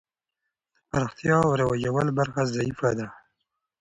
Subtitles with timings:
[0.75, 3.07] د پراختیا او رواجول برخه ضعیفه ده.